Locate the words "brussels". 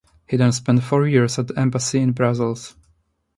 2.13-2.75